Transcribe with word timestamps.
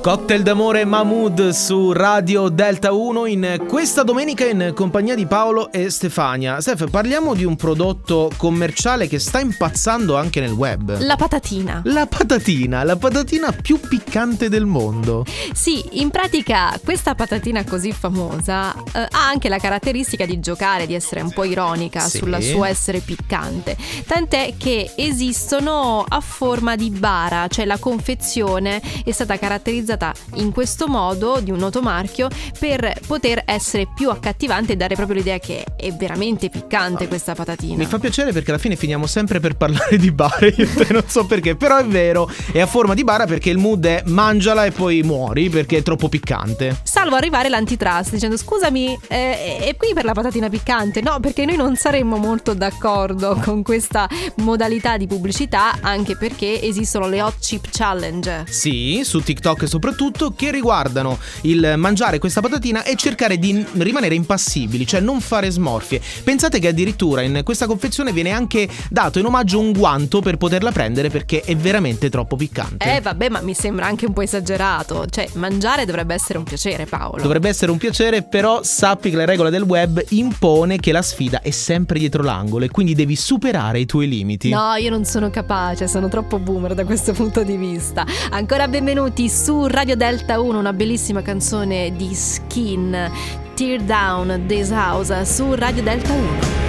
Cocktail 0.00 0.42
d'amore 0.42 0.84
Mahmood 0.84 1.50
su 1.50 1.92
Radio 1.92 2.48
Delta 2.48 2.92
1 2.92 3.26
in 3.26 3.64
questa 3.68 4.04
domenica 4.04 4.46
in 4.46 4.72
compagnia 4.74 5.14
di 5.14 5.26
Paolo 5.26 5.70
e 5.72 5.90
Stefania. 5.90 6.60
Stef, 6.60 6.88
parliamo 6.88 7.34
di 7.34 7.44
un 7.44 7.56
prodotto 7.56 8.30
commerciale 8.36 9.08
che 9.08 9.18
sta 9.18 9.40
impazzando 9.40 10.16
anche 10.16 10.40
nel 10.40 10.52
web. 10.52 10.98
La 11.00 11.16
patatina. 11.16 11.82
La 11.84 12.06
patatina, 12.06 12.84
la 12.84 12.96
patatina 12.96 13.50
più 13.52 13.80
piccante 13.80 14.48
del 14.48 14.64
mondo. 14.66 15.26
Sì, 15.52 15.84
in 16.00 16.10
pratica 16.10 16.78
questa 16.82 17.14
patatina 17.14 17.64
così 17.64 17.92
famosa 17.92 18.72
eh, 18.74 19.00
ha 19.00 19.28
anche 19.28 19.48
la 19.48 19.58
caratteristica 19.58 20.24
di 20.24 20.38
giocare, 20.40 20.86
di 20.86 20.94
essere 20.94 21.20
un 21.20 21.32
po' 21.32 21.44
ironica 21.44 22.00
Sì. 22.00 22.18
sul 22.18 22.38
suo 22.40 22.64
essere 22.64 23.00
piccante. 23.00 23.76
Tant'è 24.06 24.54
che 24.56 24.92
esistono 24.96 26.04
a 26.08 26.20
forma 26.20 26.76
di 26.76 26.88
bara, 26.90 27.46
cioè 27.48 27.64
la 27.66 27.78
confezione 27.78 28.80
è 29.04 29.10
stata 29.10 29.36
caratterizzata 29.38 29.87
in 30.34 30.52
questo 30.52 30.86
modo 30.88 31.40
di 31.40 31.50
un 31.50 31.58
noto 31.58 31.80
marchio 31.80 32.28
per 32.58 33.00
poter 33.06 33.42
essere 33.44 33.88
più 33.94 34.10
accattivante 34.10 34.72
e 34.72 34.76
dare 34.76 34.94
proprio 34.94 35.16
l'idea 35.16 35.38
che 35.38 35.64
è 35.76 35.92
veramente 35.92 36.48
piccante 36.48 37.08
questa 37.08 37.34
patatina. 37.34 37.76
Mi 37.76 37.86
fa 37.86 37.98
piacere 37.98 38.32
perché 38.32 38.50
alla 38.50 38.58
fine 38.58 38.76
finiamo 38.76 39.06
sempre 39.06 39.40
per 39.40 39.56
parlare 39.56 39.96
di 39.96 40.10
bare, 40.10 40.48
io 40.56 40.64
e 40.64 40.74
te 40.74 40.92
non 40.92 41.04
so 41.06 41.26
perché, 41.26 41.56
però 41.56 41.78
è 41.78 41.84
vero, 41.84 42.30
è 42.52 42.60
a 42.60 42.66
forma 42.66 42.94
di 42.94 43.04
bara 43.04 43.26
perché 43.26 43.50
il 43.50 43.58
mood 43.58 43.84
è 43.84 44.02
mangiala 44.06 44.64
e 44.64 44.70
poi 44.70 45.02
muori 45.02 45.48
perché 45.48 45.78
è 45.78 45.82
troppo 45.82 46.08
piccante. 46.08 46.80
Salvo 46.82 47.16
arrivare 47.16 47.48
l'antitrust 47.48 48.12
dicendo 48.12 48.36
scusami, 48.36 48.98
eh, 49.08 49.58
è 49.58 49.76
qui 49.76 49.92
per 49.94 50.04
la 50.04 50.12
patatina 50.12 50.48
piccante? 50.48 51.00
No, 51.00 51.20
perché 51.20 51.44
noi 51.44 51.56
non 51.56 51.76
saremmo 51.76 52.16
molto 52.16 52.54
d'accordo 52.54 53.40
con 53.42 53.62
questa 53.62 54.08
modalità 54.36 54.96
di 54.96 55.06
pubblicità, 55.06 55.78
anche 55.80 56.16
perché 56.16 56.60
esistono 56.62 57.08
le 57.08 57.22
hot 57.22 57.38
chip 57.40 57.68
challenge. 57.70 58.44
Sì, 58.48 59.00
su 59.04 59.20
TikTok 59.20 59.66
soprattutto, 59.78 60.32
che 60.34 60.50
riguardano 60.50 61.18
il 61.42 61.74
mangiare 61.76 62.18
questa 62.18 62.40
patatina 62.40 62.82
e 62.82 62.96
cercare 62.96 63.38
di 63.38 63.64
rimanere 63.74 64.16
impassibili, 64.16 64.84
cioè 64.84 65.00
non 65.00 65.20
fare 65.20 65.50
smorfie. 65.50 66.00
Pensate 66.24 66.58
che 66.58 66.66
addirittura 66.68 67.22
in 67.22 67.42
questa 67.44 67.66
confezione 67.66 68.12
viene 68.12 68.32
anche 68.32 68.68
dato 68.90 69.20
in 69.20 69.26
omaggio 69.26 69.60
un 69.60 69.70
guanto 69.72 70.20
per 70.20 70.36
poterla 70.36 70.72
prendere 70.72 71.10
perché 71.10 71.42
è 71.42 71.56
veramente 71.56 72.10
troppo 72.10 72.34
piccante. 72.34 72.96
Eh 72.96 73.00
vabbè, 73.00 73.28
ma 73.28 73.40
mi 73.40 73.54
sembra 73.54 73.86
anche 73.86 74.06
un 74.06 74.12
po' 74.12 74.22
esagerato. 74.22 75.06
Cioè, 75.08 75.28
mangiare 75.34 75.84
dovrebbe 75.84 76.14
essere 76.14 76.38
un 76.38 76.44
piacere, 76.44 76.84
Paolo. 76.86 77.22
Dovrebbe 77.22 77.48
essere 77.48 77.70
un 77.70 77.78
piacere, 77.78 78.22
però 78.22 78.64
sappi 78.64 79.10
che 79.10 79.16
la 79.16 79.24
regola 79.24 79.48
del 79.48 79.62
web 79.62 80.04
impone 80.08 80.78
che 80.78 80.90
la 80.90 81.02
sfida 81.02 81.40
è 81.40 81.50
sempre 81.50 82.00
dietro 82.00 82.24
l'angolo 82.24 82.64
e 82.64 82.68
quindi 82.68 82.96
devi 82.96 83.14
superare 83.14 83.78
i 83.78 83.86
tuoi 83.86 84.08
limiti. 84.08 84.48
No, 84.48 84.74
io 84.74 84.90
non 84.90 85.04
sono 85.04 85.30
capace, 85.30 85.86
sono 85.86 86.08
troppo 86.08 86.40
boomer 86.40 86.74
da 86.74 86.84
questo 86.84 87.12
punto 87.12 87.44
di 87.44 87.56
vista. 87.56 88.04
Ancora 88.30 88.66
benvenuti 88.66 89.28
su 89.28 89.66
Radio 89.68 89.96
Delta 89.96 90.40
1, 90.40 90.58
una 90.58 90.72
bellissima 90.72 91.20
canzone 91.20 91.92
di 91.94 92.14
Skin, 92.14 93.10
Tear 93.54 93.82
Down 93.82 94.44
This 94.46 94.70
House 94.70 95.26
su 95.26 95.54
Radio 95.54 95.82
Delta 95.82 96.10
1. 96.10 96.67